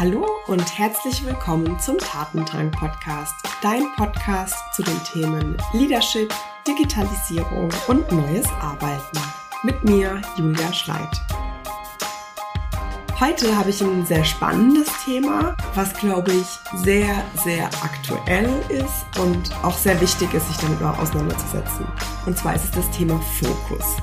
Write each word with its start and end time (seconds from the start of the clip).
Hallo 0.00 0.26
und 0.46 0.78
herzlich 0.78 1.26
willkommen 1.26 1.78
zum 1.78 1.98
Tatendrang 1.98 2.70
Podcast, 2.70 3.34
dein 3.60 3.82
Podcast 3.96 4.54
zu 4.72 4.82
den 4.82 4.98
Themen 5.04 5.58
Leadership, 5.74 6.32
Digitalisierung 6.66 7.68
und 7.86 8.10
neues 8.10 8.46
Arbeiten. 8.62 9.18
Mit 9.62 9.84
mir, 9.84 10.22
Julia 10.38 10.72
Schleit. 10.72 11.20
Heute 13.20 13.54
habe 13.54 13.68
ich 13.68 13.82
ein 13.82 14.06
sehr 14.06 14.24
spannendes 14.24 14.88
Thema, 15.04 15.54
was 15.74 15.92
glaube 15.92 16.32
ich 16.32 16.46
sehr, 16.82 17.22
sehr 17.44 17.66
aktuell 17.66 18.48
ist 18.70 19.04
und 19.18 19.54
auch 19.62 19.76
sehr 19.76 20.00
wichtig 20.00 20.32
ist, 20.32 20.48
sich 20.48 20.56
damit 20.56 20.80
auseinanderzusetzen. 20.80 21.84
Und 22.24 22.38
zwar 22.38 22.54
ist 22.54 22.64
es 22.64 22.70
das 22.70 22.90
Thema 22.92 23.20
Fokus. 23.38 23.98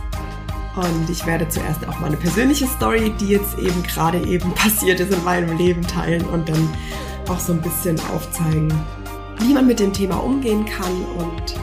Und 0.78 1.10
ich 1.10 1.26
werde 1.26 1.50
zuerst 1.50 1.88
auch 1.88 2.00
meine 2.00 2.18
persönliche 2.18 2.68
Story, 2.68 3.12
die 3.20 3.30
jetzt 3.30 3.58
eben 3.58 3.82
gerade 3.82 4.24
eben 4.28 4.52
passiert 4.56 5.00
ist 5.00 5.12
in 5.12 5.24
meinem 5.24 5.58
Leben 5.58 5.82
teilen 5.82 6.24
und 6.28 6.48
dann 6.48 6.70
auch 7.28 7.40
so 7.40 7.54
ein 7.54 7.62
bisschen 7.64 8.00
aufzeigen, 8.12 8.72
wie 9.40 9.56
man 9.56 9.66
mit 9.66 9.80
dem 9.80 9.92
Thema 9.92 10.18
umgehen 10.18 10.66
kann 10.66 11.04
und 11.18 11.56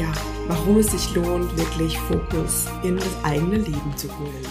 ja, 0.00 0.12
warum 0.48 0.78
es 0.78 0.90
sich 0.90 1.14
lohnt, 1.14 1.56
wirklich 1.56 1.96
Fokus 1.96 2.66
in 2.82 2.96
das 2.96 3.16
eigene 3.22 3.58
Leben 3.58 3.96
zu 3.96 4.08
holen. 4.18 4.46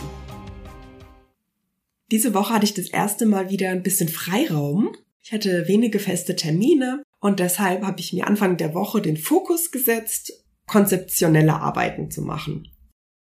Diese 2.10 2.34
Woche 2.34 2.54
hatte 2.54 2.66
ich 2.66 2.74
das 2.74 2.88
erste 2.88 3.26
Mal 3.26 3.50
wieder 3.50 3.70
ein 3.70 3.84
bisschen 3.84 4.08
Freiraum. 4.08 4.96
Ich 5.24 5.34
hatte 5.34 5.68
wenige 5.68 6.00
feste 6.00 6.38
Termine 6.38 7.04
und 7.20 7.42
deshalb 7.42 7.84
habe 7.84 8.00
ich 8.00 8.14
mir 8.14 8.28
Anfang 8.28 8.56
der 8.56 8.74
Woche 8.74 9.02
den 9.02 9.18
Fokus 9.18 9.72
gesetzt, 9.72 10.32
konzeptionelle 10.68 11.60
Arbeiten 11.60 12.10
zu 12.10 12.22
machen. 12.22 12.70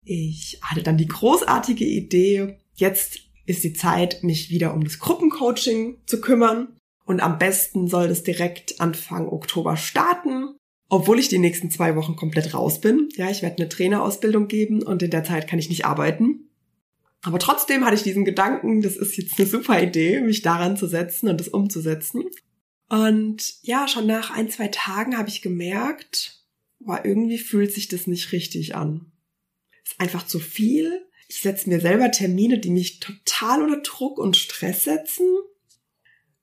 Ich 0.09 0.61
hatte 0.63 0.85
dann 0.85 0.97
die 0.97 1.09
großartige 1.09 1.85
Idee, 1.85 2.59
jetzt 2.77 3.19
ist 3.45 3.65
die 3.65 3.73
Zeit, 3.73 4.23
mich 4.23 4.51
wieder 4.51 4.73
um 4.73 4.85
das 4.85 5.01
Gruppencoaching 5.01 5.99
zu 6.07 6.21
kümmern. 6.21 6.69
Und 7.05 7.21
am 7.21 7.39
besten 7.39 7.89
soll 7.89 8.09
das 8.09 8.23
direkt 8.23 8.81
Anfang 8.81 9.29
Oktober 9.29 9.77
starten, 9.77 10.55
obwohl 10.89 11.19
ich 11.19 11.29
die 11.29 11.39
nächsten 11.39 11.71
zwei 11.71 11.97
Wochen 11.97 12.15
komplett 12.15 12.55
raus 12.55 12.81
bin. 12.81 13.09
Ja, 13.17 13.31
ich 13.31 13.43
werde 13.43 13.59
eine 13.59 13.69
Trainerausbildung 13.69 14.47
geben 14.47 14.83
und 14.83 15.03
in 15.03 15.11
der 15.11 15.25
Zeit 15.25 15.49
kann 15.49 15.59
ich 15.59 15.69
nicht 15.69 15.85
arbeiten. 15.85 16.51
Aber 17.23 17.41
trotzdem 17.41 17.85
hatte 17.85 17.97
ich 17.97 18.05
diesen 18.05 18.25
Gedanken, 18.25 18.83
das 18.83 18.97
ist 18.97 19.17
jetzt 19.17 19.39
eine 19.39 19.49
super 19.49 19.83
Idee, 19.83 20.21
mich 20.21 20.43
daran 20.43 20.77
zu 20.77 20.87
setzen 20.87 21.29
und 21.29 21.41
das 21.41 21.49
umzusetzen. 21.49 22.25
Und 22.89 23.55
ja, 23.63 23.89
schon 23.89 24.07
nach 24.07 24.31
ein, 24.31 24.51
zwei 24.51 24.69
Tagen 24.69 25.19
habe 25.19 25.29
ich 25.29 25.43
gemerkt, 25.43 26.45
boah, 26.79 27.01
irgendwie 27.03 27.39
fühlt 27.39 27.73
sich 27.73 27.89
das 27.89 28.07
nicht 28.07 28.31
richtig 28.31 28.77
an 28.77 29.11
ist 29.87 30.01
einfach 30.01 30.27
zu 30.27 30.41
viel. 30.41 31.07
Ich 31.29 31.41
setze 31.41 31.69
mir 31.69 31.81
selber 31.81 32.11
Termine, 32.11 32.59
die 32.59 32.71
mich 32.71 33.01
total 33.01 33.63
unter 33.63 33.81
Druck 33.81 34.19
und 34.19 34.37
Stress 34.37 34.85
setzen. 34.85 35.27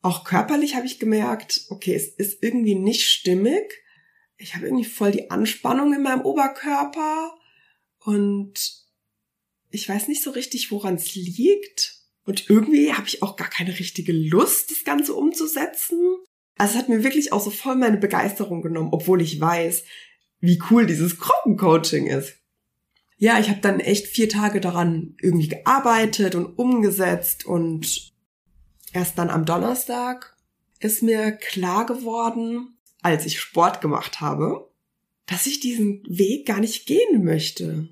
Auch 0.02 0.24
körperlich 0.24 0.76
habe 0.76 0.86
ich 0.86 1.00
gemerkt, 1.00 1.66
okay, 1.70 1.94
es 1.94 2.08
ist 2.08 2.42
irgendwie 2.42 2.76
nicht 2.76 3.08
stimmig. 3.08 3.72
Ich 4.38 4.56
habe 4.56 4.66
irgendwie 4.66 4.86
voll 4.86 5.12
die 5.12 5.30
Anspannung 5.30 5.94
in 5.94 6.04
meinem 6.04 6.22
Oberkörper 6.22 7.38
und 8.00 8.84
ich 9.70 9.88
weiß 9.88 10.08
nicht 10.08 10.22
so 10.22 10.32
richtig, 10.32 10.72
woran 10.72 10.96
es 10.96 11.16
liegt. 11.16 11.98
Und 12.26 12.50
irgendwie 12.50 12.94
habe 12.94 13.08
ich 13.08 13.24
auch 13.24 13.36
gar 13.36 13.50
keine 13.50 13.78
richtige 13.80 14.14
Lust, 14.14 14.72
das 14.72 14.84
Ganze 14.84 15.14
umzusetzen. 15.14 16.18
Also 16.58 16.74
es 16.74 16.80
hat 16.80 16.90
mir 16.90 17.04
wirklich 17.04 17.34
auch 17.34 17.42
so 17.42 17.50
voll 17.50 17.76
meine 17.76 17.98
Begeisterung 17.98 18.62
genommen, 18.62 18.90
obwohl 18.92 19.22
ich 19.22 19.40
weiß, 19.40 19.84
wie 20.40 20.62
cool 20.70 20.86
dieses 20.86 21.18
Gruppencoaching 21.18 22.08
ist 22.08 22.43
ja, 23.24 23.40
ich 23.40 23.48
habe 23.48 23.62
dann 23.62 23.80
echt 23.80 24.08
vier 24.08 24.28
Tage 24.28 24.60
daran 24.60 25.16
irgendwie 25.22 25.48
gearbeitet 25.48 26.36
und 26.36 26.46
umgesetzt 26.60 27.46
und 27.46 28.12
erst 28.92 29.18
dann 29.18 29.30
am 29.30 29.46
Donnerstag 29.46 30.36
ist 30.82 31.04
mir 31.04 31.32
klar 31.32 31.86
geworden, 31.86 32.76
als 33.02 33.26
ich 33.26 33.40
Sport 33.40 33.80
gemacht 33.80 34.20
habe, 34.20 34.70
dass 35.26 35.46
ich 35.46 35.62
diesen 35.62 36.04
Weg 36.06 36.46
gar 36.46 36.60
nicht 36.60 36.86
gehen 36.86 37.24
möchte. 37.24 37.88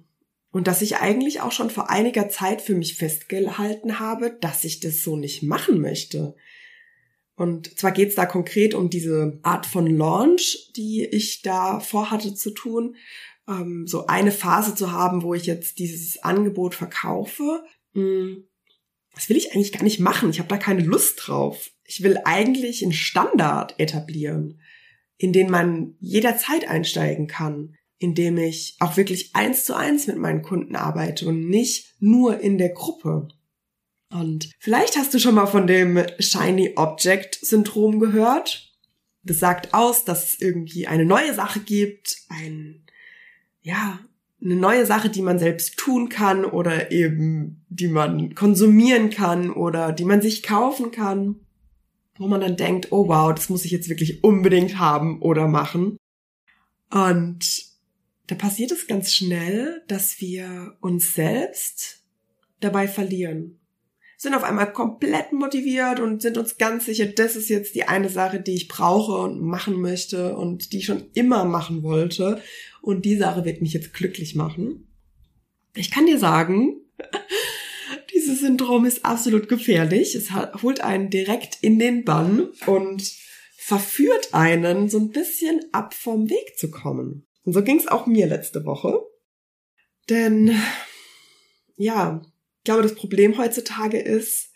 Und 0.52 0.68
dass 0.68 0.82
ich 0.82 0.98
eigentlich 0.98 1.40
auch 1.40 1.54
schon 1.54 1.70
vor 1.70 1.90
einiger 1.90 2.28
Zeit 2.28 2.62
für 2.62 2.76
mich 2.76 2.98
festgehalten 2.98 4.00
habe, 4.00 4.38
dass 4.42 4.66
ich 4.66 4.82
das 4.82 5.02
so 5.02 5.16
nicht 5.16 5.44
machen 5.44 5.80
möchte. 5.80 6.36
Und 7.38 7.80
zwar 7.80 7.94
geht 7.94 8.10
es 8.10 8.16
da 8.16 8.26
konkret 8.26 8.74
um 8.74 8.90
diese 8.90 9.40
Art 9.44 9.66
von 9.66 9.88
Launch, 9.88 10.74
die 10.76 11.06
ich 11.06 11.42
da 11.42 11.80
vorhatte 11.80 12.36
zu 12.36 12.52
tun 12.52 12.98
ähm, 13.52 13.88
so 13.88 14.08
eine 14.08 14.32
Phase 14.32 14.76
zu 14.76 14.92
haben, 14.92 15.24
wo 15.24 15.34
ich 15.34 15.46
jetzt 15.46 15.80
dieses 15.80 16.24
Angebot 16.24 16.76
verkaufe. 16.76 17.64
Hm, 17.94 18.48
das 19.14 19.30
will 19.30 19.38
ich 19.38 19.54
eigentlich 19.54 19.74
gar 19.74 19.84
nicht 19.84 20.00
machen. 20.00 20.30
Ich 20.30 20.40
habe 20.40 20.50
da 20.50 20.58
keine 20.58 20.84
Lust 20.84 21.28
drauf. 21.28 21.72
Ich 21.84 22.04
will 22.04 22.18
eigentlich 22.24 22.84
einen 22.84 22.94
Standard 22.94 23.80
etablieren, 23.80 24.62
in 25.18 25.34
den 25.34 25.50
man 25.50 25.96
jederzeit 26.00 26.68
einsteigen 26.68 27.28
kann, 27.28 27.76
in 27.98 28.16
dem 28.16 28.38
ich 28.38 28.78
auch 28.80 28.98
wirklich 28.98 29.36
eins 29.36 29.66
zu 29.66 29.76
eins 29.76 30.08
mit 30.08 30.18
meinen 30.18 30.42
Kunden 30.42 30.76
arbeite 30.76 31.28
und 31.28 31.50
nicht 31.50 31.96
nur 32.00 32.40
in 32.40 32.58
der 32.58 32.70
Gruppe. 32.70 33.28
Und 34.10 34.52
vielleicht 34.60 34.98
hast 34.98 35.14
du 35.14 35.20
schon 35.20 35.36
mal 35.36 35.48
von 35.48 35.68
dem 35.68 36.04
Shiny 36.20 36.74
Object 36.76 37.36
Syndrom 37.42 38.00
gehört. 38.00 38.74
Das 39.24 39.40
sagt 39.40 39.74
aus, 39.74 40.04
dass 40.04 40.34
es 40.34 40.42
irgendwie 40.42 40.88
eine 40.88 41.06
neue 41.06 41.34
Sache 41.34 41.60
gibt, 41.60 42.18
ein 42.30 42.86
ja, 43.62 44.00
eine 44.44 44.56
neue 44.56 44.86
Sache, 44.86 45.10
die 45.10 45.22
man 45.22 45.40
selbst 45.40 45.78
tun 45.78 46.10
kann 46.10 46.46
oder 46.46 46.92
eben 46.92 47.64
die 47.70 47.88
man 47.88 48.34
konsumieren 48.34 49.10
kann 49.12 49.52
oder 49.52 49.92
die 49.92 50.06
man 50.06 50.22
sich 50.22 50.42
kaufen 50.42 50.92
kann, 50.92 51.36
wo 52.18 52.28
man 52.28 52.42
dann 52.42 52.58
denkt, 52.58 52.92
oh 52.92 53.08
wow, 53.08 53.34
das 53.34 53.50
muss 53.50 53.66
ich 53.66 53.72
jetzt 53.72 53.90
wirklich 53.90 54.24
unbedingt 54.24 54.80
haben 54.80 55.22
oder 55.22 55.48
machen. 55.48 55.98
Und 56.90 57.66
da 58.28 58.36
passiert 58.36 58.72
es 58.72 58.88
ganz 58.88 59.14
schnell, 59.14 59.84
dass 59.88 60.20
wir 60.20 60.76
uns 60.82 61.14
selbst 61.14 62.04
dabei 62.60 62.88
verlieren. 62.88 63.60
Sind 64.18 64.36
auf 64.36 64.44
einmal 64.44 64.72
komplett 64.72 65.34
motiviert 65.34 66.00
und 66.00 66.22
sind 66.22 66.38
uns 66.38 66.58
ganz 66.58 66.86
sicher, 66.86 67.08
das 67.08 67.36
ist 67.36 67.50
jetzt 67.50 67.74
die 67.74 67.88
eine 67.88 68.10
Sache, 68.10 68.40
die 68.40 68.54
ich 68.54 68.68
brauche 68.68 69.14
und 69.14 69.42
machen 69.42 69.82
möchte 69.82 70.36
und 70.36 70.74
die 70.74 70.80
ich 70.80 70.86
schon 70.86 71.06
immer 71.14 71.46
machen 71.46 71.82
wollte 71.82 72.42
und 72.82 73.06
die 73.06 73.16
Sache 73.16 73.46
wird 73.46 73.62
mich 73.62 73.74
jetzt 73.74 73.94
glücklich 73.94 74.36
machen. 74.36 74.88
Ich 75.76 75.92
kann 75.92 76.06
dir 76.06 76.18
sagen, 76.18 76.82
dieses 78.14 78.40
Syndrom 78.40 78.86
ist 78.86 79.06
absolut 79.06 79.48
gefährlich. 79.48 80.16
Es 80.16 80.32
holt 80.62 80.82
einen 80.82 81.10
direkt 81.10 81.60
in 81.62 81.80
den 81.80 82.04
Bann 82.04 82.50
und 82.66 83.04
verführt 83.58 84.34
einen 84.34 84.90
so 84.90 84.98
ein 84.98 85.12
bisschen 85.12 85.62
ab 85.72 85.94
vom 85.94 86.30
Weg 86.30 86.58
zu 86.58 86.72
kommen. 86.72 87.28
Und 87.44 87.54
so 87.54 87.64
ging 87.64 87.78
es 87.78 87.88
auch 87.88 88.06
mir 88.06 88.28
letzte 88.28 88.66
Woche. 88.66 89.00
Denn 90.10 90.60
ja, 91.76 92.22
ich 92.58 92.64
glaube, 92.64 92.84
das 92.84 92.96
Problem 92.96 93.38
heutzutage 93.38 94.00
ist, 94.00 94.52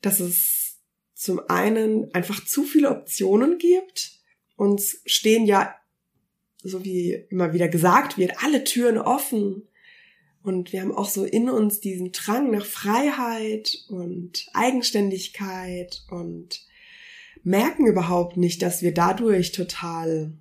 dass 0.00 0.20
es 0.20 0.80
zum 1.14 1.40
einen 1.48 2.12
einfach 2.14 2.44
zu 2.44 2.64
viele 2.64 2.90
Optionen 2.90 3.58
gibt. 3.58 4.12
Uns 4.56 5.00
stehen 5.06 5.46
ja 5.46 5.74
so 6.62 6.84
wie 6.84 7.12
immer 7.30 7.52
wieder 7.52 7.68
gesagt 7.68 8.18
wird, 8.18 8.42
alle 8.42 8.64
Türen 8.64 8.98
offen. 8.98 9.68
Und 10.42 10.72
wir 10.72 10.82
haben 10.82 10.92
auch 10.92 11.08
so 11.08 11.24
in 11.24 11.48
uns 11.48 11.80
diesen 11.80 12.12
Drang 12.12 12.50
nach 12.50 12.64
Freiheit 12.64 13.84
und 13.88 14.46
Eigenständigkeit 14.54 16.02
und 16.10 16.66
merken 17.44 17.86
überhaupt 17.86 18.36
nicht, 18.36 18.62
dass 18.62 18.82
wir 18.82 18.92
dadurch 18.92 19.52
total 19.52 20.32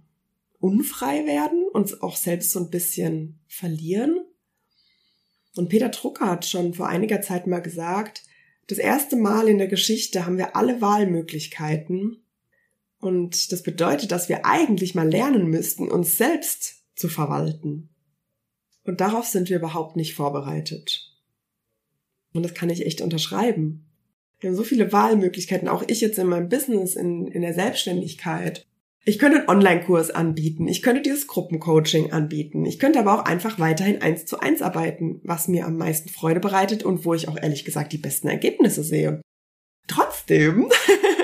unfrei 0.60 1.26
werden, 1.26 1.68
uns 1.74 2.02
auch 2.02 2.16
selbst 2.16 2.52
so 2.52 2.60
ein 2.60 2.70
bisschen 2.70 3.40
verlieren. 3.48 4.22
Und 5.56 5.70
Peter 5.70 5.90
Drucker 5.90 6.28
hat 6.28 6.46
schon 6.46 6.74
vor 6.74 6.88
einiger 6.88 7.22
Zeit 7.22 7.48
mal 7.48 7.60
gesagt, 7.60 8.24
das 8.68 8.78
erste 8.78 9.16
Mal 9.18 9.50
in 9.50 9.58
der 9.58 9.68
Geschichte 9.68 10.26
haben 10.26 10.38
wir 10.38 10.56
alle 10.56 10.80
Wahlmöglichkeiten 10.82 12.24
und 13.02 13.52
das 13.52 13.64
bedeutet, 13.64 14.12
dass 14.12 14.30
wir 14.30 14.46
eigentlich 14.46 14.96
mal 14.96 15.10
lernen 15.10 15.48
müssten, 15.48 15.90
uns 15.90 16.18
selbst 16.18 16.84
zu 16.96 17.10
verwalten. 17.10 17.90
Und 18.84 19.02
darauf 19.02 19.26
sind 19.26 19.50
wir 19.50 19.58
überhaupt 19.58 19.96
nicht 19.96 20.14
vorbereitet. 20.16 21.12
Und 22.34 22.44
das 22.44 22.54
kann 22.54 22.70
ich 22.70 22.86
echt 22.86 23.02
unterschreiben. 23.02 23.88
Wir 24.40 24.50
haben 24.50 24.58
so 24.58 24.64
viele 24.64 24.92
Wahlmöglichkeiten, 24.92 25.68
auch 25.68 25.84
ich 25.88 26.02
jetzt 26.02 26.18
in 26.18 26.28
meinem 26.28 26.50
Business, 26.50 26.96
in, 26.96 27.28
in 27.28 27.42
der 27.42 27.54
Selbstständigkeit. 27.54 28.66
Ich 29.04 29.18
könnte 29.18 29.40
einen 29.40 29.50
Online-Kurs 29.50 30.12
anbieten, 30.12 30.68
ich 30.68 30.84
könnte 30.84 31.02
dieses 31.02 31.26
Gruppencoaching 31.26 32.12
anbieten, 32.12 32.66
ich 32.68 32.78
könnte 32.78 33.00
aber 33.00 33.16
auch 33.16 33.26
einfach 33.26 33.58
weiterhin 33.58 34.00
eins 34.02 34.26
zu 34.26 34.40
eins 34.40 34.62
arbeiten, 34.62 35.22
was 35.24 35.48
mir 35.48 35.66
am 35.66 35.78
meisten 35.78 36.10
Freude 36.10 36.40
bereitet 36.40 36.84
und 36.84 37.04
wo 37.04 37.16
ich 37.16 37.28
auch 37.28 37.36
ehrlich 37.36 37.66
gesagt 37.66 37.94
die 37.94 37.98
besten 37.98 38.28
Ergebnisse 38.28 38.84
sehe. 38.84 39.22
Trotzdem 39.88 40.70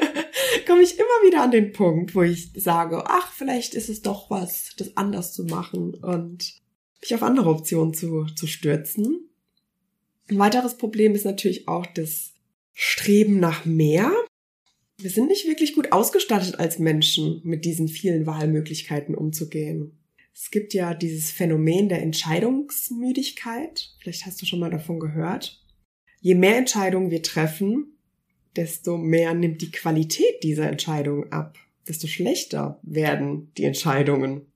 komme 0.67 0.83
ich 0.83 0.99
immer 0.99 1.07
wieder 1.25 1.41
an 1.41 1.51
den 1.51 1.71
Punkt, 1.71 2.13
wo 2.13 2.21
ich 2.21 2.51
sage, 2.55 3.03
ach, 3.07 3.31
vielleicht 3.31 3.73
ist 3.73 3.89
es 3.89 4.01
doch 4.01 4.29
was, 4.29 4.75
das 4.77 4.95
anders 4.97 5.33
zu 5.33 5.45
machen 5.45 5.95
und 5.95 6.61
mich 7.01 7.15
auf 7.15 7.23
andere 7.23 7.49
Optionen 7.49 7.93
zu, 7.93 8.25
zu 8.35 8.45
stürzen. 8.47 9.29
Ein 10.29 10.39
weiteres 10.39 10.77
Problem 10.77 11.15
ist 11.15 11.25
natürlich 11.25 11.67
auch 11.67 11.85
das 11.85 12.33
Streben 12.73 13.39
nach 13.39 13.65
mehr. 13.65 14.11
wir 14.99 15.09
sind 15.09 15.27
nicht 15.27 15.47
wirklich 15.47 15.73
gut 15.73 15.91
ausgestattet 15.91 16.59
als 16.59 16.79
Menschen, 16.79 17.41
mit 17.43 17.65
diesen 17.65 17.87
vielen 17.87 18.25
Wahlmöglichkeiten 18.25 19.15
umzugehen. 19.15 19.97
Es 20.33 20.51
gibt 20.51 20.73
ja 20.73 20.93
dieses 20.93 21.31
Phänomen 21.31 21.89
der 21.89 22.01
Entscheidungsmüdigkeit. 22.01 23.95
Vielleicht 23.99 24.25
hast 24.25 24.41
du 24.41 24.45
schon 24.45 24.59
mal 24.59 24.69
davon 24.69 24.99
gehört. 24.99 25.63
Je 26.19 26.35
mehr 26.35 26.57
Entscheidungen 26.57 27.09
wir 27.09 27.23
treffen, 27.23 27.96
desto 28.57 28.97
mehr 28.97 29.33
nimmt 29.33 29.61
die 29.61 29.71
Qualität 29.71 30.43
dieser 30.43 30.69
Entscheidungen 30.69 31.31
ab. 31.31 31.57
Desto 31.87 32.07
schlechter 32.07 32.79
werden 32.81 33.53
die 33.57 33.63
Entscheidungen. 33.63 34.51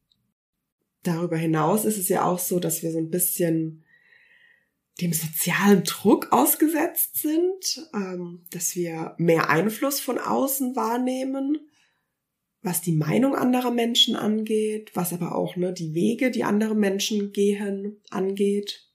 Darüber 1.03 1.37
hinaus 1.37 1.85
ist 1.85 1.97
es 1.97 2.09
ja 2.09 2.25
auch 2.25 2.39
so, 2.39 2.59
dass 2.59 2.83
wir 2.83 2.91
so 2.91 2.97
ein 2.97 3.09
bisschen 3.09 3.83
dem 4.99 5.13
sozialen 5.13 5.83
Druck 5.83 6.27
ausgesetzt 6.31 7.17
sind, 7.17 7.87
ähm, 7.93 8.45
dass 8.51 8.75
wir 8.75 9.15
mehr 9.17 9.49
Einfluss 9.49 9.99
von 9.99 10.19
außen 10.19 10.75
wahrnehmen, 10.75 11.57
was 12.61 12.81
die 12.81 12.91
Meinung 12.91 13.33
anderer 13.33 13.71
Menschen 13.71 14.15
angeht, 14.15 14.91
was 14.93 15.13
aber 15.13 15.33
auch 15.33 15.55
ne, 15.55 15.73
die 15.73 15.93
Wege, 15.93 16.29
die 16.29 16.43
andere 16.43 16.75
Menschen 16.75 17.31
gehen, 17.31 18.01
angeht. 18.09 18.90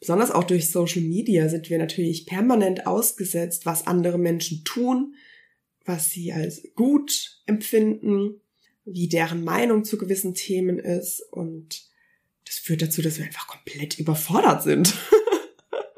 Besonders 0.00 0.30
auch 0.30 0.44
durch 0.44 0.70
Social 0.70 1.02
Media 1.02 1.48
sind 1.48 1.68
wir 1.68 1.78
natürlich 1.78 2.26
permanent 2.26 2.86
ausgesetzt, 2.86 3.66
was 3.66 3.86
andere 3.86 4.18
Menschen 4.18 4.64
tun, 4.64 5.14
was 5.84 6.10
sie 6.10 6.32
als 6.32 6.62
gut 6.74 7.42
empfinden, 7.46 8.40
wie 8.84 9.08
deren 9.08 9.44
Meinung 9.44 9.84
zu 9.84 9.98
gewissen 9.98 10.34
Themen 10.34 10.78
ist 10.78 11.20
und 11.30 11.90
das 12.46 12.58
führt 12.58 12.82
dazu, 12.82 13.00
dass 13.00 13.18
wir 13.18 13.26
einfach 13.26 13.46
komplett 13.46 13.98
überfordert 13.98 14.62
sind. 14.62 14.92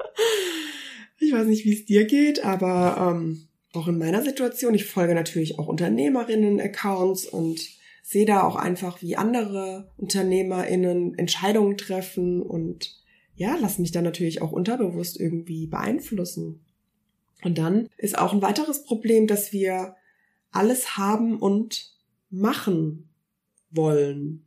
ich 1.19 1.31
weiß 1.31 1.47
nicht, 1.47 1.65
wie 1.65 1.73
es 1.73 1.85
dir 1.85 2.05
geht, 2.05 2.43
aber 2.43 3.15
ähm, 3.15 3.47
auch 3.71 3.87
in 3.87 3.97
meiner 3.97 4.21
Situation, 4.21 4.75
ich 4.75 4.85
folge 4.85 5.15
natürlich 5.15 5.57
auch 5.57 5.67
Unternehmerinnen-Accounts 5.67 7.25
und 7.25 7.59
sehe 8.03 8.25
da 8.25 8.43
auch 8.43 8.55
einfach, 8.55 9.01
wie 9.01 9.15
andere 9.15 9.89
UnternehmerInnen 9.97 11.17
Entscheidungen 11.17 11.77
treffen 11.77 12.41
und 12.43 13.02
ja, 13.35 13.55
lasse 13.55 13.81
mich 13.81 13.91
dann 13.91 14.03
natürlich 14.03 14.41
auch 14.41 14.51
unterbewusst 14.51 15.19
irgendwie 15.19 15.67
beeinflussen. 15.67 16.63
Und 17.43 17.57
dann 17.57 17.89
ist 17.97 18.17
auch 18.17 18.33
ein 18.33 18.41
weiteres 18.41 18.83
Problem, 18.83 19.27
dass 19.27 19.51
wir 19.51 19.95
alles 20.51 20.97
haben 20.97 21.39
und 21.39 21.91
machen 22.29 23.09
wollen. 23.69 24.45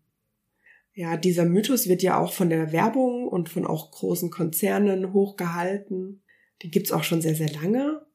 Ja, 0.94 1.17
dieser 1.17 1.44
Mythos 1.44 1.88
wird 1.88 2.03
ja 2.03 2.19
auch 2.19 2.33
von 2.33 2.49
der 2.49 2.73
Werbung 2.73 3.29
und 3.29 3.49
von 3.49 3.67
auch 3.67 3.91
großen 3.91 4.31
Konzernen 4.31 5.12
hochgehalten. 5.12 6.23
Den 6.62 6.71
gibt's 6.71 6.93
auch 6.93 7.05
schon 7.05 7.21
sehr, 7.21 7.35
sehr 7.35 7.53
lange. 7.53 8.06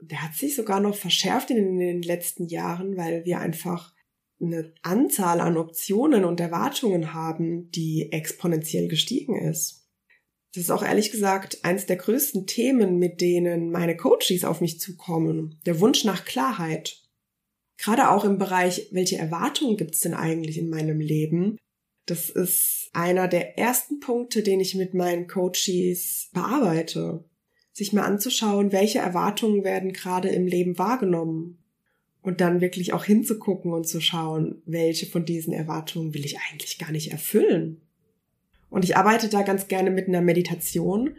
Der 0.00 0.22
hat 0.22 0.34
sich 0.34 0.56
sogar 0.56 0.80
noch 0.80 0.96
verschärft 0.96 1.50
in 1.50 1.78
den 1.78 2.02
letzten 2.02 2.46
Jahren, 2.48 2.96
weil 2.96 3.24
wir 3.24 3.38
einfach 3.38 3.94
eine 4.40 4.74
Anzahl 4.82 5.40
an 5.40 5.56
Optionen 5.56 6.24
und 6.24 6.40
Erwartungen 6.40 7.14
haben, 7.14 7.70
die 7.70 8.10
exponentiell 8.12 8.88
gestiegen 8.88 9.36
ist. 9.36 9.85
Das 10.56 10.64
ist 10.64 10.70
auch 10.70 10.82
ehrlich 10.82 11.10
gesagt 11.10 11.58
eins 11.64 11.84
der 11.84 11.96
größten 11.96 12.46
Themen, 12.46 12.98
mit 12.98 13.20
denen 13.20 13.70
meine 13.70 13.94
Coaches 13.94 14.42
auf 14.42 14.62
mich 14.62 14.80
zukommen. 14.80 15.60
Der 15.66 15.80
Wunsch 15.80 16.04
nach 16.04 16.24
Klarheit. 16.24 17.02
Gerade 17.76 18.10
auch 18.10 18.24
im 18.24 18.38
Bereich, 18.38 18.88
welche 18.90 19.18
Erwartungen 19.18 19.76
gibt's 19.76 20.00
denn 20.00 20.14
eigentlich 20.14 20.56
in 20.56 20.70
meinem 20.70 20.98
Leben? 20.98 21.58
Das 22.06 22.30
ist 22.30 22.88
einer 22.94 23.28
der 23.28 23.58
ersten 23.58 24.00
Punkte, 24.00 24.42
den 24.42 24.60
ich 24.60 24.74
mit 24.74 24.94
meinen 24.94 25.26
Coaches 25.26 26.30
bearbeite. 26.32 27.24
Sich 27.74 27.92
mal 27.92 28.06
anzuschauen, 28.06 28.72
welche 28.72 29.00
Erwartungen 29.00 29.62
werden 29.62 29.92
gerade 29.92 30.30
im 30.30 30.46
Leben 30.46 30.78
wahrgenommen. 30.78 31.58
Und 32.22 32.40
dann 32.40 32.62
wirklich 32.62 32.94
auch 32.94 33.04
hinzugucken 33.04 33.74
und 33.74 33.86
zu 33.86 34.00
schauen, 34.00 34.62
welche 34.64 35.04
von 35.04 35.26
diesen 35.26 35.52
Erwartungen 35.52 36.14
will 36.14 36.24
ich 36.24 36.38
eigentlich 36.50 36.78
gar 36.78 36.92
nicht 36.92 37.12
erfüllen. 37.12 37.85
Und 38.70 38.84
ich 38.84 38.96
arbeite 38.96 39.28
da 39.28 39.42
ganz 39.42 39.68
gerne 39.68 39.90
mit 39.90 40.08
einer 40.08 40.20
Meditation, 40.20 41.16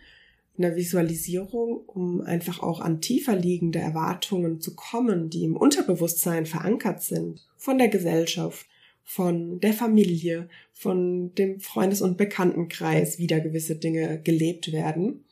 einer 0.57 0.75
Visualisierung, 0.75 1.81
um 1.85 2.21
einfach 2.21 2.61
auch 2.61 2.81
an 2.81 3.01
tiefer 3.01 3.35
liegende 3.35 3.79
Erwartungen 3.79 4.59
zu 4.59 4.75
kommen, 4.75 5.29
die 5.29 5.44
im 5.44 5.55
Unterbewusstsein 5.55 6.45
verankert 6.45 7.03
sind, 7.03 7.45
von 7.57 7.77
der 7.77 7.89
Gesellschaft, 7.89 8.65
von 9.03 9.59
der 9.59 9.73
Familie, 9.73 10.49
von 10.73 11.33
dem 11.35 11.59
Freundes- 11.59 12.01
und 12.01 12.17
Bekanntenkreis 12.17 13.19
wieder 13.19 13.39
gewisse 13.39 13.75
Dinge 13.75 14.21
gelebt 14.21 14.71
werden. 14.71 15.23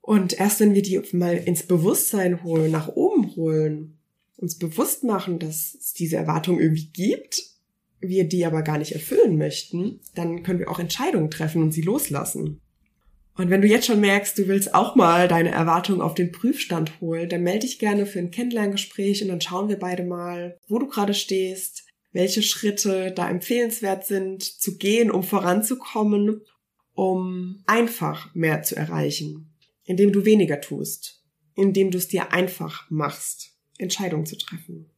Und 0.00 0.38
erst 0.38 0.60
wenn 0.60 0.74
wir 0.74 0.82
die 0.82 1.00
mal 1.12 1.36
ins 1.36 1.64
Bewusstsein 1.64 2.42
holen, 2.42 2.70
nach 2.70 2.88
oben 2.88 3.36
holen, 3.36 3.98
uns 4.36 4.58
bewusst 4.58 5.04
machen, 5.04 5.38
dass 5.38 5.74
es 5.74 5.92
diese 5.92 6.16
Erwartung 6.16 6.58
irgendwie 6.58 6.88
gibt, 6.92 7.51
wir 8.02 8.24
die 8.24 8.44
aber 8.44 8.62
gar 8.62 8.78
nicht 8.78 8.92
erfüllen 8.92 9.38
möchten, 9.38 10.00
dann 10.14 10.42
können 10.42 10.58
wir 10.58 10.70
auch 10.70 10.78
Entscheidungen 10.78 11.30
treffen 11.30 11.62
und 11.62 11.72
sie 11.72 11.82
loslassen. 11.82 12.60
Und 13.34 13.48
wenn 13.48 13.62
du 13.62 13.68
jetzt 13.68 13.86
schon 13.86 14.00
merkst, 14.00 14.36
du 14.36 14.46
willst 14.46 14.74
auch 14.74 14.94
mal 14.94 15.26
deine 15.26 15.50
Erwartungen 15.50 16.02
auf 16.02 16.14
den 16.14 16.32
Prüfstand 16.32 17.00
holen, 17.00 17.30
dann 17.30 17.42
melde 17.42 17.60
dich 17.60 17.78
gerne 17.78 18.04
für 18.04 18.18
ein 18.18 18.30
Kennenlerngespräch 18.30 19.22
und 19.22 19.28
dann 19.28 19.40
schauen 19.40 19.68
wir 19.68 19.78
beide 19.78 20.04
mal, 20.04 20.58
wo 20.68 20.78
du 20.78 20.86
gerade 20.86 21.14
stehst, 21.14 21.84
welche 22.12 22.42
Schritte 22.42 23.10
da 23.10 23.30
empfehlenswert 23.30 24.04
sind 24.06 24.42
zu 24.42 24.76
gehen, 24.76 25.10
um 25.10 25.22
voranzukommen, 25.22 26.42
um 26.92 27.62
einfach 27.66 28.34
mehr 28.34 28.62
zu 28.62 28.76
erreichen, 28.76 29.54
indem 29.84 30.12
du 30.12 30.26
weniger 30.26 30.60
tust, 30.60 31.24
indem 31.54 31.90
du 31.90 31.96
es 31.96 32.08
dir 32.08 32.32
einfach 32.32 32.90
machst, 32.90 33.56
Entscheidungen 33.78 34.26
zu 34.26 34.36
treffen. 34.36 34.91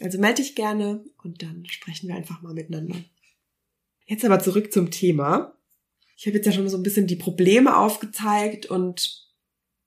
Also 0.00 0.18
melde 0.18 0.42
dich 0.42 0.54
gerne 0.54 1.04
und 1.22 1.42
dann 1.42 1.64
sprechen 1.66 2.08
wir 2.08 2.14
einfach 2.14 2.42
mal 2.42 2.54
miteinander. 2.54 2.96
Jetzt 4.06 4.24
aber 4.24 4.40
zurück 4.40 4.72
zum 4.72 4.90
Thema. 4.90 5.58
Ich 6.16 6.26
habe 6.26 6.36
jetzt 6.36 6.46
ja 6.46 6.52
schon 6.52 6.68
so 6.68 6.76
ein 6.76 6.82
bisschen 6.82 7.06
die 7.06 7.16
Probleme 7.16 7.76
aufgezeigt 7.76 8.66
und 8.66 9.26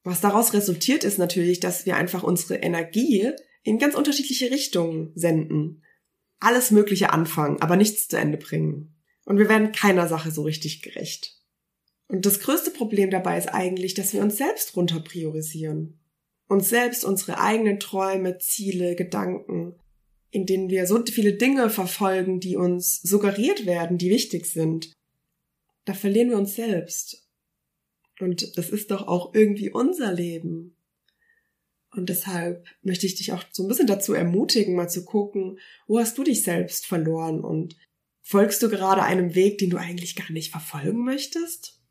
was 0.03 0.21
daraus 0.21 0.53
resultiert 0.53 1.03
ist 1.03 1.17
natürlich, 1.17 1.59
dass 1.59 1.85
wir 1.85 1.95
einfach 1.95 2.23
unsere 2.23 2.55
Energie 2.55 3.31
in 3.63 3.77
ganz 3.77 3.95
unterschiedliche 3.95 4.51
Richtungen 4.51 5.11
senden 5.15 5.83
alles 6.41 6.71
Mögliche 6.71 7.13
anfangen, 7.13 7.61
aber 7.61 7.77
nichts 7.77 8.07
zu 8.07 8.17
Ende 8.17 8.37
bringen. 8.37 8.95
Und 9.25 9.37
wir 9.37 9.47
werden 9.47 9.71
keiner 9.71 10.07
Sache 10.07 10.31
so 10.31 10.41
richtig 10.41 10.81
gerecht. 10.81 11.37
Und 12.07 12.25
das 12.25 12.41
größte 12.41 12.71
Problem 12.71 13.09
dabei 13.11 13.37
ist 13.37 13.47
eigentlich, 13.47 13.93
dass 13.93 14.11
wir 14.11 14.21
uns 14.21 14.37
selbst 14.37 14.75
runter 14.75 14.99
priorisieren. 14.99 15.99
Uns 16.47 16.67
selbst 16.67 17.05
unsere 17.05 17.39
eigenen 17.39 17.79
Träume, 17.79 18.39
Ziele, 18.39 18.95
Gedanken, 18.95 19.75
in 20.31 20.45
denen 20.45 20.69
wir 20.69 20.87
so 20.87 21.03
viele 21.05 21.33
Dinge 21.33 21.69
verfolgen, 21.69 22.39
die 22.39 22.55
uns 22.55 23.01
suggeriert 23.01 23.65
werden, 23.65 23.97
die 23.97 24.09
wichtig 24.09 24.45
sind. 24.45 24.93
Da 25.85 25.93
verlieren 25.93 26.29
wir 26.29 26.37
uns 26.37 26.55
selbst. 26.55 27.27
Und 28.19 28.57
das 28.57 28.69
ist 28.69 28.91
doch 28.91 29.07
auch 29.07 29.33
irgendwie 29.33 29.69
unser 29.69 30.13
Leben. 30.13 30.75
Und 31.93 32.07
deshalb 32.07 32.65
möchte 32.81 33.05
ich 33.05 33.15
dich 33.15 33.33
auch 33.33 33.43
so 33.51 33.63
ein 33.63 33.67
bisschen 33.67 33.87
dazu 33.87 34.13
ermutigen, 34.13 34.75
mal 34.75 34.89
zu 34.89 35.03
gucken, 35.03 35.59
wo 35.87 35.99
hast 35.99 36.17
du 36.17 36.23
dich 36.23 36.43
selbst 36.43 36.85
verloren 36.85 37.41
und 37.41 37.75
folgst 38.21 38.63
du 38.63 38.69
gerade 38.69 39.03
einem 39.03 39.35
Weg, 39.35 39.57
den 39.57 39.69
du 39.69 39.77
eigentlich 39.77 40.15
gar 40.15 40.31
nicht 40.31 40.51
verfolgen 40.51 41.03
möchtest? 41.03 41.81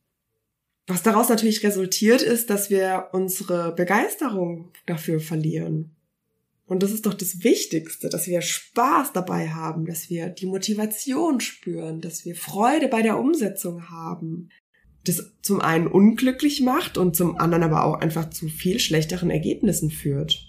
Was 0.86 1.02
daraus 1.02 1.28
natürlich 1.28 1.62
resultiert, 1.62 2.22
ist, 2.22 2.48
dass 2.48 2.70
wir 2.70 3.10
unsere 3.12 3.74
Begeisterung 3.74 4.72
dafür 4.86 5.20
verlieren. 5.20 5.94
Und 6.70 6.84
das 6.84 6.92
ist 6.92 7.04
doch 7.04 7.14
das 7.14 7.42
Wichtigste, 7.42 8.08
dass 8.08 8.28
wir 8.28 8.42
Spaß 8.42 9.12
dabei 9.12 9.48
haben, 9.48 9.86
dass 9.86 10.08
wir 10.08 10.28
die 10.28 10.46
Motivation 10.46 11.40
spüren, 11.40 12.00
dass 12.00 12.24
wir 12.24 12.36
Freude 12.36 12.86
bei 12.86 13.02
der 13.02 13.18
Umsetzung 13.18 13.90
haben, 13.90 14.50
das 15.02 15.32
zum 15.42 15.60
einen 15.60 15.88
unglücklich 15.88 16.60
macht 16.60 16.96
und 16.96 17.16
zum 17.16 17.38
anderen 17.38 17.64
aber 17.64 17.84
auch 17.84 17.94
einfach 17.94 18.30
zu 18.30 18.46
viel 18.46 18.78
schlechteren 18.78 19.30
Ergebnissen 19.30 19.90
führt. 19.90 20.46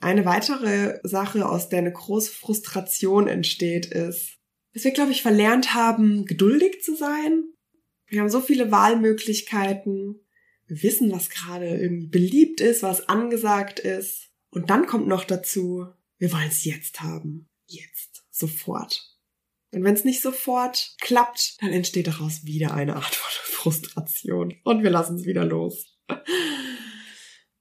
Eine 0.00 0.26
weitere 0.26 1.00
Sache, 1.02 1.48
aus 1.48 1.70
der 1.70 1.78
eine 1.78 1.92
große 1.92 2.30
Frustration 2.30 3.26
entsteht, 3.26 3.86
ist, 3.86 4.36
dass 4.74 4.84
wir, 4.84 4.92
glaube 4.92 5.12
ich, 5.12 5.22
verlernt 5.22 5.72
haben, 5.72 6.26
geduldig 6.26 6.82
zu 6.82 6.94
sein. 6.94 7.44
Wir 8.06 8.20
haben 8.20 8.28
so 8.28 8.42
viele 8.42 8.70
Wahlmöglichkeiten. 8.70 10.20
Wir 10.66 10.82
wissen, 10.82 11.10
was 11.10 11.30
gerade 11.30 11.68
irgendwie 11.68 12.08
beliebt 12.08 12.60
ist, 12.60 12.82
was 12.82 13.08
angesagt 13.08 13.80
ist. 13.80 14.27
Und 14.50 14.70
dann 14.70 14.86
kommt 14.86 15.06
noch 15.06 15.24
dazu, 15.24 15.86
wir 16.18 16.32
wollen 16.32 16.48
es 16.48 16.64
jetzt 16.64 17.00
haben. 17.00 17.48
Jetzt. 17.66 18.24
Sofort. 18.30 19.16
Und 19.72 19.84
wenn 19.84 19.94
es 19.94 20.04
nicht 20.04 20.22
sofort 20.22 20.94
klappt, 21.00 21.62
dann 21.62 21.70
entsteht 21.70 22.06
daraus 22.06 22.44
wieder 22.44 22.72
eine 22.72 22.96
Art 22.96 23.14
von 23.14 23.30
Frustration. 23.44 24.54
Und 24.64 24.82
wir 24.82 24.90
lassen 24.90 25.16
es 25.16 25.24
wieder 25.24 25.44
los. 25.44 25.98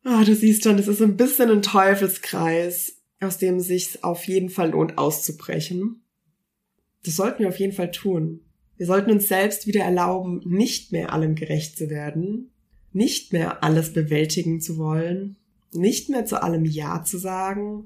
Ah, 0.03 0.23
du 0.23 0.35
siehst 0.35 0.63
schon, 0.63 0.79
es 0.79 0.87
ist 0.87 1.01
ein 1.01 1.17
bisschen 1.17 1.49
ein 1.49 1.61
Teufelskreis, 1.61 3.01
aus 3.19 3.37
dem 3.37 3.59
sich 3.59 4.03
auf 4.03 4.23
jeden 4.25 4.49
Fall 4.49 4.71
lohnt 4.71 4.97
auszubrechen. 4.97 6.03
Das 7.03 7.15
sollten 7.15 7.39
wir 7.39 7.49
auf 7.49 7.59
jeden 7.59 7.73
Fall 7.73 7.91
tun. 7.91 8.41
Wir 8.77 8.85
sollten 8.85 9.11
uns 9.11 9.27
selbst 9.27 9.67
wieder 9.67 9.81
erlauben, 9.81 10.41
nicht 10.45 10.91
mehr 10.91 11.11
allem 11.11 11.35
gerecht 11.35 11.77
zu 11.77 11.89
werden, 11.89 12.51
nicht 12.93 13.33
mehr 13.33 13.63
alles 13.63 13.91
bewältigen 13.91 14.61
zu 14.61 14.77
wollen, 14.77 15.35
nicht 15.73 16.09
mehr 16.09 16.25
zu 16.25 16.41
allem 16.41 16.65
Ja 16.65 17.03
zu 17.03 17.17
sagen, 17.17 17.85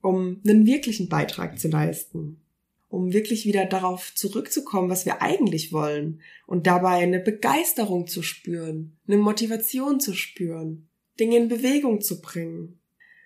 um 0.00 0.40
einen 0.46 0.66
wirklichen 0.66 1.08
Beitrag 1.08 1.58
zu 1.58 1.68
leisten, 1.68 2.40
um 2.88 3.12
wirklich 3.12 3.46
wieder 3.46 3.64
darauf 3.64 4.14
zurückzukommen, 4.14 4.90
was 4.90 5.06
wir 5.06 5.22
eigentlich 5.22 5.72
wollen 5.72 6.20
und 6.46 6.66
dabei 6.66 6.96
eine 6.96 7.20
Begeisterung 7.20 8.06
zu 8.06 8.22
spüren, 8.22 8.98
eine 9.06 9.18
Motivation 9.18 10.00
zu 10.00 10.12
spüren, 10.14 10.88
Dinge 11.18 11.36
in 11.36 11.48
Bewegung 11.48 12.00
zu 12.00 12.20
bringen. 12.20 12.80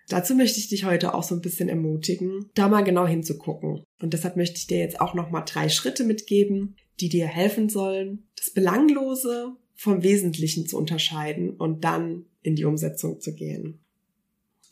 Dazu 0.08 0.34
möchte 0.34 0.60
ich 0.60 0.68
dich 0.68 0.84
heute 0.84 1.14
auch 1.14 1.24
so 1.24 1.34
ein 1.34 1.40
bisschen 1.40 1.68
ermutigen, 1.68 2.50
da 2.54 2.68
mal 2.68 2.84
genau 2.84 3.06
hinzugucken. 3.06 3.82
Und 4.00 4.12
deshalb 4.12 4.36
möchte 4.36 4.56
ich 4.56 4.68
dir 4.68 4.78
jetzt 4.78 5.00
auch 5.00 5.14
noch 5.14 5.30
mal 5.30 5.42
drei 5.42 5.68
Schritte 5.68 6.04
mitgeben, 6.04 6.76
die 7.00 7.08
dir 7.08 7.26
helfen 7.26 7.68
sollen, 7.68 8.28
das 8.36 8.50
Belanglose 8.50 9.56
vom 9.74 10.02
Wesentlichen 10.02 10.66
zu 10.66 10.78
unterscheiden 10.78 11.50
und 11.50 11.84
dann 11.84 12.26
in 12.42 12.54
die 12.54 12.64
Umsetzung 12.64 13.20
zu 13.20 13.34
gehen. 13.34 13.80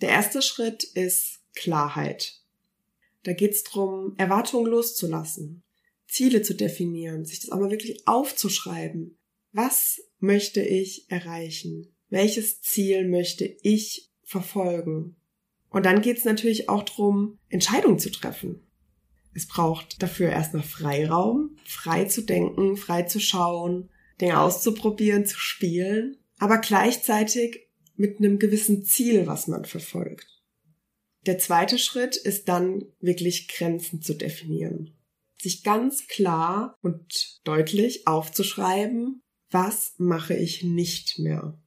Der 0.04 0.12
erste 0.12 0.42
Schritt 0.42 0.84
ist 0.84 1.40
Klarheit. 1.54 2.34
Da 3.23 3.32
geht 3.32 3.52
es 3.52 3.64
darum, 3.64 4.12
Erwartungen 4.18 4.70
loszulassen, 4.70 5.62
Ziele 6.06 6.42
zu 6.42 6.52
definieren, 6.52 7.25
sich 7.25 7.40
das 7.40 7.50
auch 7.50 7.58
mal 7.58 7.70
wirklich 7.70 8.06
aufzuschreiben. 8.06 9.16
Was 9.52 10.02
möchte 10.18 10.61
ich 10.61 11.11
erreichen? 11.11 11.96
Welches 12.11 12.61
Ziel 12.61 13.08
möchte 13.08 13.46
ich 13.62 14.11
verfolgen? 14.25 15.16
Und 15.70 15.87
dann 15.87 16.02
geht 16.02 16.18
es 16.18 16.26
natürlich 16.26 16.68
auch 16.68 16.82
darum, 16.82 17.38
Entscheidungen 17.49 17.99
zu 17.99 18.11
treffen. 18.11 18.61
Es 19.32 19.49
braucht 19.49 20.02
dafür 20.02 20.28
erstmal 20.28 20.64
Freiraum, 20.64 21.56
frei 21.64 22.04
zu 22.04 22.20
denken, 22.20 22.76
frei 22.76 23.04
zu 23.04 23.20
schauen, 23.20 23.88
Dinge 24.20 24.38
auszuprobieren, 24.38 25.25
zu 25.25 25.38
spielen, 25.38 26.18
aber 26.38 26.58
gleichzeitig 26.58 27.63
mit 27.96 28.18
einem 28.18 28.38
gewissen 28.38 28.84
Ziel, 28.84 29.26
was 29.26 29.46
man 29.46 29.64
verfolgt. 29.64 30.42
Der 31.26 31.38
zweite 31.38 31.78
Schritt 31.78 32.16
ist 32.16 32.48
dann 32.48 32.84
wirklich 33.00 33.48
Grenzen 33.48 34.02
zu 34.02 34.14
definieren. 34.14 34.94
Sich 35.40 35.62
ganz 35.62 36.06
klar 36.06 36.76
und 36.82 37.40
deutlich 37.44 38.06
aufzuschreiben, 38.06 39.22
was 39.50 39.94
mache 39.98 40.34
ich 40.34 40.64
nicht 40.64 41.18
mehr 41.18 41.58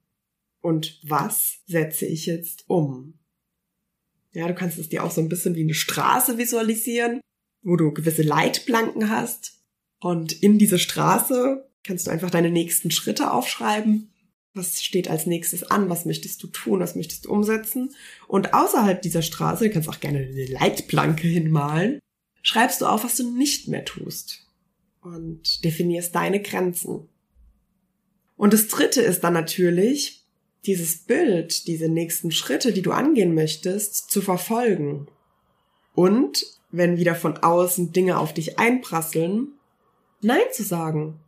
und 0.62 1.00
was 1.04 1.60
setze 1.66 2.06
ich 2.06 2.26
jetzt 2.26 2.66
um. 2.68 3.20
Ja, 4.34 4.48
du 4.48 4.54
kannst 4.54 4.78
es 4.78 4.90
dir 4.90 5.04
auch 5.04 5.12
so 5.12 5.22
ein 5.22 5.30
bisschen 5.30 5.56
wie 5.56 5.64
eine 5.64 5.74
Straße 5.74 6.38
visualisieren, 6.38 7.22
wo 7.64 7.76
du 7.76 7.92
gewisse 7.92 8.24
Leitplanken 8.24 9.10
hast 9.10 9.64
und 10.00 10.34
in 10.44 10.60
diese 10.60 10.80
Straße 10.80 11.68
kannst 11.84 12.08
du 12.08 12.12
einfach 12.12 12.30
deine 12.30 12.52
nächsten 12.52 12.92
Schritte 12.92 13.32
aufschreiben 13.32 14.12
was 14.54 14.84
steht 14.84 15.10
als 15.10 15.26
nächstes 15.26 15.64
an? 15.64 15.90
Was 15.90 16.06
möchtest 16.06 16.42
du 16.44 16.48
tun? 16.48 16.80
Was 16.80 16.96
möchtest 16.96 17.26
du 17.26 17.32
umsetzen? 17.32 17.94
Und 18.28 18.54
außerhalb 18.54 19.02
dieser 19.02 19.22
Straße, 19.22 19.66
du 19.66 19.70
kannst 19.70 19.88
auch 19.88 20.00
gerne 20.00 20.20
eine 20.20 20.46
Leitplanke 20.46 21.28
hinmalen, 21.28 22.00
schreibst 22.42 22.82
du 22.82 22.86
auf, 22.86 23.04
was 23.04 23.16
du 23.16 23.32
nicht 23.36 23.68
mehr 23.68 23.86
tust. 23.86 24.46
Und 25.02 25.64
definierst 25.64 26.16
deine 26.16 26.42
Grenzen. 26.42 27.08
Und 28.36 28.54
das 28.54 28.68
dritte 28.68 29.02
ist 29.02 29.24
dann 29.24 29.34
natürlich, 29.34 30.26
dieses 30.66 30.98
Bild, 30.98 31.68
diese 31.68 31.88
nächsten 31.88 32.32
Schritte, 32.32 32.74
die 32.74 32.82
du 32.82 32.92
angehen 32.92 33.34
möchtest, 33.34 34.12
zu 34.12 34.22
verfolgen. 34.22 35.08
Und 35.94 36.46
wenn 36.72 36.98
wieder 36.98 37.16
von 37.16 37.38
außen 37.38 37.94
Dinge 37.94 38.20
auf 38.20 38.34
dich 38.34 38.60
einprasseln, 38.60 39.54
Nein 40.22 40.42
zu 40.52 40.64
sagen 40.64 41.20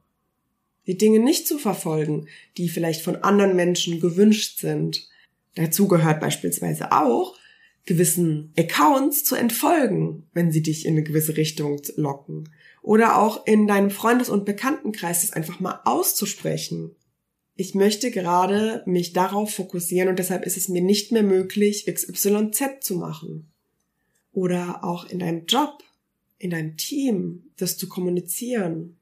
die 0.90 0.98
Dinge 0.98 1.20
nicht 1.20 1.48
zu 1.48 1.60
verfolgen, 1.60 2.26
die 2.58 2.68
vielleicht 2.68 3.04
von 3.04 3.18
anderen 3.18 3.56
Menschen 3.56 4.00
gewünscht 4.00 4.60
sind. 4.60 5.08
Dazu 5.54 5.88
gehört 5.88 6.20
beispielsweise 6.20 6.92
auch, 6.92 7.38
gewissen 7.86 8.52
Accounts 8.58 9.24
zu 9.24 9.36
entfolgen, 9.36 10.28
wenn 10.34 10.52
sie 10.52 10.64
dich 10.64 10.88
in 10.88 10.94
eine 10.94 11.04
gewisse 11.04 11.38
Richtung 11.38 11.80
locken. 11.96 12.50
Oder 12.82 13.22
auch 13.22 13.46
in 13.46 13.68
deinem 13.68 13.92
Freundes- 13.92 14.30
und 14.30 14.46
Bekanntenkreis 14.46 15.22
das 15.22 15.32
einfach 15.34 15.60
mal 15.60 15.80
auszusprechen. 15.86 16.96
Ich 17.56 17.76
möchte 17.76 18.10
gerade 18.10 18.82
mich 18.88 19.14
darauf 19.14 19.54
fokussieren 19.54 20.10
und 20.10 20.18
deshalb 20.18 20.44
ist 20.44 20.58
es 20.58 20.70
mir 20.70 20.82
nicht 20.82 21.12
mehr 21.12 21.22
möglich, 21.22 21.86
XYZ 21.86 22.80
zu 22.82 22.96
machen. 22.96 23.52
Oder 24.32 24.84
auch 24.84 25.08
in 25.08 25.20
deinem 25.20 25.46
Job, 25.46 25.84
in 26.40 26.50
deinem 26.50 26.78
Team, 26.78 27.52
das 27.58 27.78
zu 27.78 27.88
kommunizieren. 27.88 28.99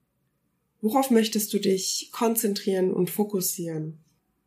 Worauf 0.82 1.10
möchtest 1.10 1.54
du 1.54 1.60
dich 1.60 2.10
konzentrieren 2.12 2.94
und 2.94 3.10
fokussieren? 3.10 3.98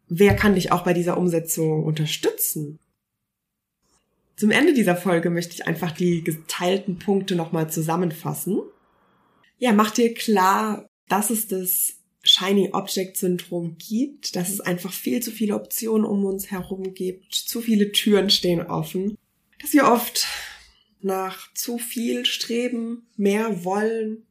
Wer 0.09 0.35
kann 0.35 0.55
dich 0.55 0.73
auch 0.73 0.83
bei 0.83 0.93
dieser 0.93 1.17
Umsetzung 1.17 1.85
unterstützen? 1.85 2.79
Zum 4.37 4.51
Ende 4.51 4.73
dieser 4.73 4.97
Folge 4.97 5.29
möchte 5.31 5.55
ich 5.55 5.67
einfach 5.67 5.93
die 5.93 6.25
geteilten 6.25 6.99
Punkte 6.99 7.37
nochmal 7.37 7.71
zusammenfassen. 7.71 8.63
Ja, 9.59 9.73
mach 9.73 9.91
dir 9.91 10.15
klar, 10.15 10.89
dass 11.09 11.31
es 11.31 11.47
das 11.47 11.95
Shiny 12.23 12.71
Object 12.73 13.17
Syndrom 13.17 13.77
gibt, 13.79 14.37
dass 14.37 14.49
es 14.51 14.61
einfach 14.61 14.93
viel 14.93 15.21
zu 15.21 15.31
viele 15.31 15.55
Optionen 15.55 16.05
um 16.05 16.25
uns 16.25 16.51
herum 16.51 16.95
gibt, 16.95 17.35
zu 17.35 17.61
viele 17.61 17.93
Türen 17.93 18.31
stehen 18.31 18.63
offen, 18.63 19.17
dass 19.61 19.73
wir 19.73 19.85
oft 19.85 20.27
nach 21.03 21.53
zu 21.55 21.79
viel 21.79 22.27
streben, 22.27 23.07
mehr 23.17 23.65
wollen, 23.65 24.27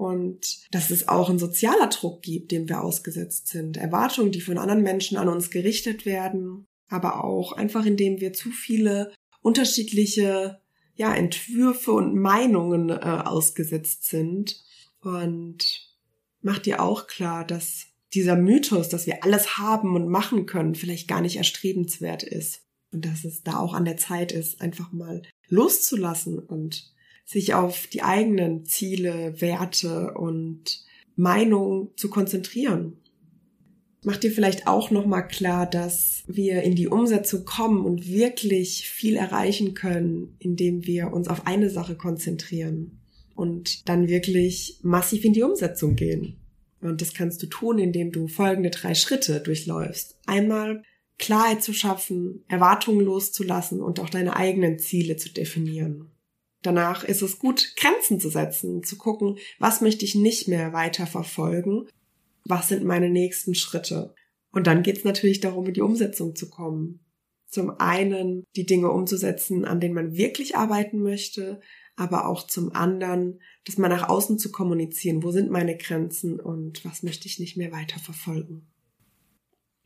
und 0.00 0.60
dass 0.70 0.90
es 0.90 1.08
auch 1.08 1.28
einen 1.28 1.38
sozialer 1.38 1.88
Druck 1.88 2.22
gibt, 2.22 2.52
dem 2.52 2.70
wir 2.70 2.82
ausgesetzt 2.82 3.48
sind. 3.48 3.76
Erwartungen, 3.76 4.32
die 4.32 4.40
von 4.40 4.56
anderen 4.56 4.82
Menschen 4.82 5.18
an 5.18 5.28
uns 5.28 5.50
gerichtet 5.50 6.06
werden, 6.06 6.64
aber 6.88 7.22
auch 7.22 7.52
einfach 7.52 7.84
indem 7.84 8.18
wir 8.18 8.32
zu 8.32 8.50
viele 8.50 9.12
unterschiedliche 9.42 10.58
ja, 10.94 11.14
Entwürfe 11.14 11.92
und 11.92 12.14
Meinungen 12.14 12.88
äh, 12.88 12.94
ausgesetzt 12.94 14.06
sind. 14.06 14.64
Und 15.02 15.86
macht 16.40 16.64
dir 16.64 16.82
auch 16.82 17.06
klar, 17.06 17.44
dass 17.44 17.84
dieser 18.14 18.36
Mythos, 18.36 18.88
dass 18.88 19.06
wir 19.06 19.22
alles 19.22 19.58
haben 19.58 19.96
und 19.96 20.08
machen 20.08 20.46
können, 20.46 20.74
vielleicht 20.74 21.08
gar 21.08 21.20
nicht 21.20 21.36
erstrebenswert 21.36 22.22
ist. 22.22 22.62
Und 22.90 23.04
dass 23.04 23.24
es 23.24 23.42
da 23.42 23.58
auch 23.58 23.74
an 23.74 23.84
der 23.84 23.98
Zeit 23.98 24.32
ist, 24.32 24.62
einfach 24.62 24.92
mal 24.92 25.20
loszulassen 25.48 26.38
und 26.38 26.90
sich 27.30 27.54
auf 27.54 27.86
die 27.86 28.02
eigenen 28.02 28.64
Ziele, 28.64 29.40
Werte 29.40 30.14
und 30.14 30.84
Meinungen 31.14 31.90
zu 31.94 32.10
konzentrieren. 32.10 32.96
Macht 34.02 34.24
dir 34.24 34.32
vielleicht 34.32 34.66
auch 34.66 34.90
nochmal 34.90 35.28
klar, 35.28 35.70
dass 35.70 36.24
wir 36.26 36.62
in 36.62 36.74
die 36.74 36.88
Umsetzung 36.88 37.44
kommen 37.44 37.84
und 37.84 38.08
wirklich 38.08 38.88
viel 38.88 39.14
erreichen 39.14 39.74
können, 39.74 40.34
indem 40.40 40.86
wir 40.86 41.12
uns 41.12 41.28
auf 41.28 41.46
eine 41.46 41.70
Sache 41.70 41.94
konzentrieren 41.94 42.98
und 43.36 43.88
dann 43.88 44.08
wirklich 44.08 44.80
massiv 44.82 45.24
in 45.24 45.32
die 45.32 45.44
Umsetzung 45.44 45.94
gehen. 45.94 46.40
Und 46.80 47.00
das 47.00 47.14
kannst 47.14 47.42
du 47.44 47.46
tun, 47.46 47.78
indem 47.78 48.10
du 48.10 48.26
folgende 48.26 48.70
drei 48.70 48.94
Schritte 48.94 49.40
durchläufst. 49.40 50.18
Einmal 50.26 50.82
Klarheit 51.18 51.62
zu 51.62 51.74
schaffen, 51.74 52.42
Erwartungen 52.48 53.04
loszulassen 53.04 53.80
und 53.82 54.00
auch 54.00 54.10
deine 54.10 54.34
eigenen 54.34 54.80
Ziele 54.80 55.16
zu 55.16 55.28
definieren. 55.32 56.10
Danach 56.62 57.04
ist 57.04 57.22
es 57.22 57.38
gut, 57.38 57.74
Grenzen 57.76 58.20
zu 58.20 58.28
setzen, 58.28 58.82
zu 58.82 58.98
gucken, 58.98 59.38
was 59.58 59.80
möchte 59.80 60.04
ich 60.04 60.14
nicht 60.14 60.46
mehr 60.48 60.72
weiter 60.72 61.06
verfolgen, 61.06 61.88
was 62.44 62.68
sind 62.68 62.84
meine 62.84 63.08
nächsten 63.08 63.54
Schritte. 63.54 64.14
Und 64.52 64.66
dann 64.66 64.82
geht 64.82 64.98
es 64.98 65.04
natürlich 65.04 65.40
darum, 65.40 65.66
in 65.66 65.74
die 65.74 65.80
Umsetzung 65.80 66.34
zu 66.36 66.50
kommen. 66.50 67.00
Zum 67.46 67.70
einen 67.78 68.44
die 68.56 68.66
Dinge 68.66 68.90
umzusetzen, 68.90 69.64
an 69.64 69.80
denen 69.80 69.94
man 69.94 70.16
wirklich 70.16 70.56
arbeiten 70.56 71.02
möchte, 71.02 71.60
aber 71.96 72.26
auch 72.28 72.46
zum 72.46 72.72
anderen, 72.72 73.40
das 73.64 73.78
mal 73.78 73.88
nach 73.88 74.08
außen 74.08 74.38
zu 74.38 74.50
kommunizieren, 74.50 75.22
wo 75.22 75.30
sind 75.32 75.50
meine 75.50 75.76
Grenzen 75.76 76.40
und 76.40 76.84
was 76.84 77.02
möchte 77.02 77.26
ich 77.26 77.38
nicht 77.38 77.56
mehr 77.56 77.72
weiter 77.72 77.98
verfolgen. 77.98 78.68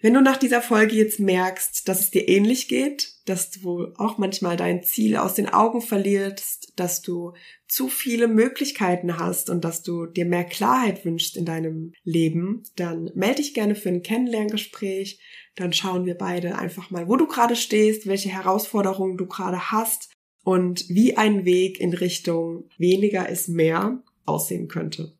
Wenn 0.05 0.13
du 0.13 0.21
nach 0.21 0.37
dieser 0.37 0.61
Folge 0.61 0.97
jetzt 0.97 1.19
merkst, 1.19 1.89
dass 1.89 2.01
es 2.01 2.11
dir 2.11 2.29
ähnlich 2.29 2.69
geht, 2.69 3.15
dass 3.25 3.51
du 3.51 3.87
auch 3.97 4.19
manchmal 4.19 4.59
dein 4.59 4.83
Ziel 4.83 5.17
aus 5.17 5.33
den 5.33 5.49
Augen 5.49 5.81
verlierst, 5.81 6.75
dass 6.77 7.01
du 7.01 7.33
zu 7.69 7.89
viele 7.89 8.29
Möglichkeiten 8.29 9.19
hast 9.19 9.49
und 9.49 9.65
dass 9.65 9.83
du 9.83 10.05
dir 10.05 10.27
mehr 10.27 10.45
Klarheit 10.45 11.07
wünschst 11.07 11.39
in 11.39 11.47
deinem 11.47 11.95
Leben, 12.03 12.65
dann 12.77 13.13
melde 13.15 13.37
dich 13.37 13.55
gerne 13.55 13.75
für 13.75 13.89
ein 13.89 14.03
Kennenlerngespräch. 14.03 15.21
Dann 15.57 15.73
schauen 15.73 16.05
wir 16.05 16.17
beide 16.17 16.59
einfach 16.59 16.91
mal, 16.91 17.09
wo 17.09 17.17
du 17.17 17.27
gerade 17.27 17.57
stehst, 17.57 18.07
welche 18.07 18.29
Herausforderungen 18.29 19.17
du 19.17 19.25
gerade 19.25 19.71
hast 19.71 20.11
und 20.43 20.87
wie 20.91 21.17
ein 21.17 21.47
Weg 21.47 21.81
in 21.81 21.95
Richtung 21.95 22.69
weniger 22.77 23.27
ist 23.31 23.49
mehr 23.49 24.03
aussehen 24.27 24.69
könnte. 24.69 25.15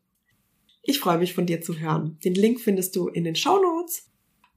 Ich 0.83 0.99
freue 0.99 1.17
mich 1.17 1.33
von 1.33 1.47
dir 1.47 1.61
zu 1.61 1.79
hören. 1.79 2.19
Den 2.23 2.35
Link 2.35 2.61
findest 2.61 2.95
du 2.95 3.07
in 3.07 3.23
den 3.23 3.35
Show 3.35 3.59
Notes 3.59 3.74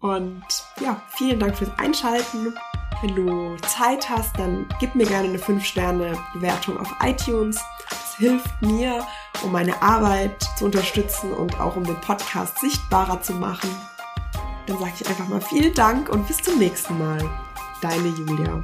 und 0.00 0.42
ja, 0.80 1.00
vielen 1.16 1.40
Dank 1.40 1.56
fürs 1.56 1.76
Einschalten. 1.78 2.54
Wenn 3.02 3.14
du 3.14 3.56
Zeit 3.66 4.08
hast, 4.08 4.38
dann 4.38 4.66
gib 4.80 4.94
mir 4.94 5.06
gerne 5.06 5.28
eine 5.28 5.38
5-Sterne-Bewertung 5.38 6.78
auf 6.78 6.92
iTunes. 7.02 7.60
Das 7.88 8.16
hilft 8.16 8.62
mir, 8.62 9.06
um 9.42 9.52
meine 9.52 9.80
Arbeit 9.80 10.42
zu 10.56 10.64
unterstützen 10.64 11.32
und 11.32 11.60
auch 11.60 11.76
um 11.76 11.84
den 11.84 12.00
Podcast 12.00 12.58
sichtbarer 12.58 13.22
zu 13.22 13.34
machen. 13.34 13.70
Dann 14.66 14.78
sage 14.78 14.92
ich 15.00 15.08
einfach 15.08 15.28
mal 15.28 15.40
vielen 15.40 15.74
Dank 15.74 16.08
und 16.08 16.26
bis 16.26 16.38
zum 16.38 16.58
nächsten 16.58 16.98
Mal. 16.98 17.18
Deine 17.80 18.08
Julia. 18.08 18.60